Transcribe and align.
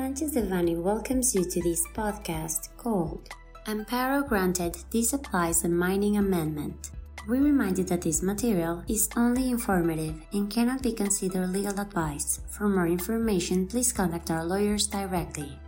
Sanchez 0.00 0.32
Devanny 0.32 0.80
welcomes 0.80 1.34
you 1.34 1.44
to 1.44 1.60
this 1.60 1.86
podcast 1.88 2.74
called 2.78 3.28
Amparo 3.66 4.26
Granted 4.26 4.72
Disapplies 4.90 5.62
a 5.64 5.68
Mining 5.68 6.16
Amendment. 6.16 6.92
We 7.28 7.38
remind 7.38 7.76
you 7.76 7.84
that 7.84 8.00
this 8.00 8.22
material 8.22 8.82
is 8.88 9.10
only 9.14 9.50
informative 9.50 10.24
and 10.32 10.48
cannot 10.48 10.82
be 10.82 10.94
considered 10.94 11.52
legal 11.52 11.78
advice. 11.78 12.40
For 12.48 12.66
more 12.66 12.86
information, 12.86 13.66
please 13.66 13.92
contact 13.92 14.30
our 14.30 14.42
lawyers 14.42 14.86
directly. 14.86 15.58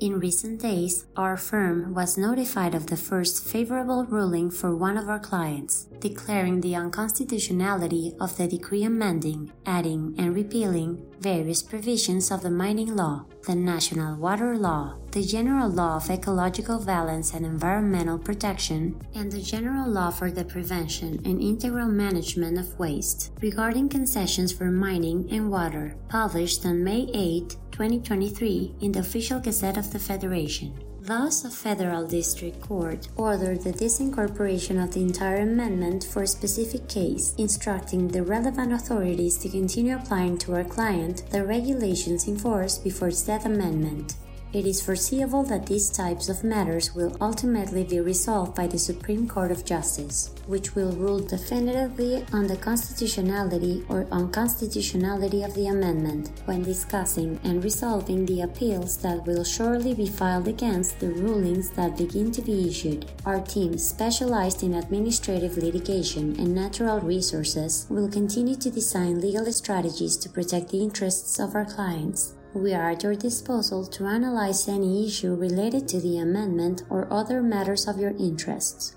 In 0.00 0.18
recent 0.18 0.62
days, 0.62 1.04
our 1.14 1.36
firm 1.36 1.92
was 1.92 2.16
notified 2.16 2.74
of 2.74 2.86
the 2.86 2.96
first 2.96 3.44
favorable 3.46 4.06
ruling 4.06 4.50
for 4.50 4.74
one 4.74 4.96
of 4.96 5.10
our 5.10 5.20
clients, 5.20 5.88
declaring 5.98 6.62
the 6.62 6.74
unconstitutionality 6.74 8.14
of 8.18 8.34
the 8.38 8.48
decree 8.48 8.84
amending, 8.84 9.52
adding, 9.66 10.14
and 10.16 10.34
repealing 10.34 11.04
various 11.20 11.62
provisions 11.62 12.30
of 12.30 12.40
the 12.40 12.50
mining 12.50 12.96
law, 12.96 13.26
the 13.46 13.54
national 13.54 14.16
water 14.16 14.56
law, 14.56 14.96
the 15.12 15.22
general 15.22 15.68
law 15.68 15.96
of 15.96 16.08
ecological 16.08 16.82
balance 16.82 17.34
and 17.34 17.44
environmental 17.44 18.18
protection, 18.18 18.98
and 19.14 19.30
the 19.30 19.42
general 19.42 19.86
law 19.86 20.10
for 20.10 20.30
the 20.30 20.44
prevention 20.44 21.20
and 21.26 21.42
integral 21.42 21.88
management 21.88 22.56
of 22.58 22.78
waste 22.78 23.32
regarding 23.42 23.86
concessions 23.86 24.50
for 24.50 24.70
mining 24.70 25.28
and 25.30 25.50
water, 25.50 25.94
published 26.08 26.64
on 26.64 26.82
May 26.82 27.10
8, 27.12 27.54
2023 27.80 28.74
in 28.82 28.92
the 28.92 28.98
official 28.98 29.40
Gazette 29.40 29.78
of 29.78 29.90
the 29.90 29.98
Federation. 29.98 30.70
Thus, 31.00 31.46
a 31.46 31.50
federal 31.50 32.06
district 32.06 32.60
court 32.60 33.08
ordered 33.16 33.62
the 33.62 33.72
disincorporation 33.72 34.84
of 34.84 34.92
the 34.92 35.00
entire 35.00 35.38
amendment 35.38 36.04
for 36.04 36.24
a 36.24 36.26
specific 36.26 36.90
case, 36.90 37.34
instructing 37.38 38.08
the 38.08 38.22
relevant 38.22 38.74
authorities 38.74 39.38
to 39.38 39.48
continue 39.48 39.96
applying 39.96 40.36
to 40.40 40.56
our 40.56 40.64
client 40.64 41.22
the 41.30 41.42
regulations 41.42 42.28
in 42.28 42.36
force 42.36 42.76
before 42.76 43.10
said 43.10 43.46
amendment. 43.46 44.12
It 44.52 44.66
is 44.66 44.82
foreseeable 44.82 45.44
that 45.44 45.66
these 45.66 45.90
types 45.90 46.28
of 46.28 46.42
matters 46.42 46.92
will 46.92 47.16
ultimately 47.20 47.84
be 47.84 48.00
resolved 48.00 48.56
by 48.56 48.66
the 48.66 48.80
Supreme 48.80 49.28
Court 49.28 49.52
of 49.52 49.64
Justice, 49.64 50.30
which 50.48 50.74
will 50.74 50.90
rule 50.90 51.20
definitively 51.20 52.26
on 52.32 52.48
the 52.48 52.56
constitutionality 52.56 53.84
or 53.88 54.08
unconstitutionality 54.10 55.44
of 55.44 55.54
the 55.54 55.68
amendment 55.68 56.32
when 56.46 56.64
discussing 56.64 57.38
and 57.44 57.62
resolving 57.62 58.26
the 58.26 58.40
appeals 58.40 58.96
that 58.96 59.24
will 59.24 59.44
surely 59.44 59.94
be 59.94 60.08
filed 60.08 60.48
against 60.48 60.98
the 60.98 61.10
rulings 61.10 61.70
that 61.70 61.96
begin 61.96 62.32
to 62.32 62.42
be 62.42 62.68
issued. 62.68 63.08
Our 63.26 63.40
team, 63.42 63.78
specialized 63.78 64.64
in 64.64 64.74
administrative 64.74 65.58
litigation 65.58 66.34
and 66.40 66.52
natural 66.52 66.98
resources, 66.98 67.86
will 67.88 68.08
continue 68.08 68.56
to 68.56 68.70
design 68.70 69.20
legal 69.20 69.46
strategies 69.52 70.16
to 70.16 70.28
protect 70.28 70.70
the 70.70 70.82
interests 70.82 71.38
of 71.38 71.54
our 71.54 71.64
clients. 71.64 72.34
We 72.52 72.74
are 72.74 72.90
at 72.90 73.04
your 73.04 73.14
disposal 73.14 73.86
to 73.86 74.06
analyze 74.06 74.66
any 74.66 75.06
issue 75.06 75.36
related 75.36 75.86
to 75.86 76.00
the 76.00 76.18
amendment 76.18 76.82
or 76.90 77.06
other 77.08 77.42
matters 77.42 77.86
of 77.86 78.00
your 78.00 78.10
interests. 78.18 78.96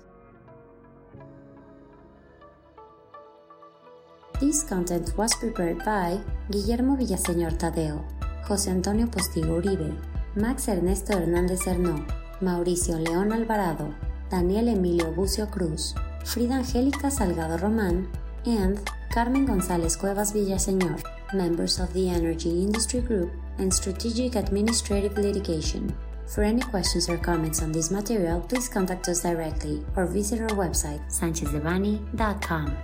This 4.40 4.64
content 4.64 5.16
was 5.16 5.36
prepared 5.36 5.84
by 5.84 6.18
Guillermo 6.50 6.96
Villaseñor 6.96 7.56
Tadeo, 7.56 8.02
José 8.44 8.72
Antonio 8.72 9.06
Postigo 9.06 9.62
Uribe, 9.62 9.94
Max 10.34 10.66
Ernesto 10.66 11.12
Hernández 11.12 11.64
Hernó, 11.64 12.04
Mauricio 12.40 12.98
León 12.98 13.32
Alvarado, 13.32 13.94
Daniel 14.30 14.66
Emilio 14.66 15.14
Bucio 15.14 15.48
Cruz, 15.48 15.94
Frida 16.24 16.56
Angélica 16.56 17.08
Salgado 17.08 17.56
Román, 17.56 18.08
and 18.46 18.80
Carmen 19.14 19.46
González 19.46 19.96
Cuevas 19.96 20.34
Villaseñor, 20.34 21.00
members 21.32 21.78
of 21.78 21.92
the 21.92 22.08
Energy 22.10 22.50
Industry 22.50 23.00
Group 23.00 23.43
and 23.58 23.72
Strategic 23.72 24.36
Administrative 24.36 25.16
Litigation. 25.18 25.94
For 26.26 26.42
any 26.42 26.60
questions 26.60 27.08
or 27.08 27.18
comments 27.18 27.62
on 27.62 27.72
this 27.72 27.90
material, 27.90 28.40
please 28.40 28.68
contact 28.68 29.08
us 29.08 29.22
directly 29.22 29.84
or 29.96 30.06
visit 30.06 30.40
our 30.40 30.56
website, 30.56 31.00
sanchezdevanny.com. 31.10 32.76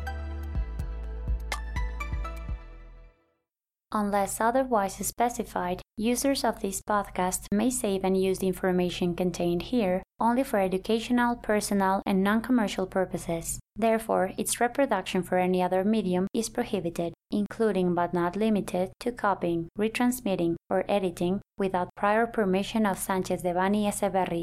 Unless 3.92 4.41
otherwise 4.41 4.94
specified, 5.04 5.82
users 5.97 6.44
of 6.44 6.60
this 6.60 6.80
podcast 6.80 7.47
may 7.50 7.70
save 7.70 8.04
and 8.04 8.16
use 8.16 8.38
the 8.38 8.47
information 8.47 9.16
contained 9.16 9.62
here 9.62 10.03
only 10.20 10.44
for 10.44 10.60
educational, 10.60 11.34
personal, 11.34 12.03
and 12.06 12.22
non 12.22 12.41
commercial 12.41 12.86
purposes. 12.86 13.59
Therefore, 13.75 14.30
its 14.38 14.60
reproduction 14.60 15.25
for 15.25 15.38
any 15.38 15.60
other 15.60 15.82
medium 15.82 16.28
is 16.32 16.48
prohibited, 16.48 17.14
including 17.30 17.94
but 17.94 18.14
not 18.14 18.36
limited 18.36 18.92
to 19.00 19.12
copying, 19.12 19.68
retransmitting, 19.78 20.56
or 20.68 20.84
editing 20.88 21.41
without 21.58 21.94
prior 21.96 22.26
permission 22.26 22.86
of 22.86 22.98
Sanchez 22.98 23.42
Devanny 23.42 23.84
Eseverri, 23.86 24.38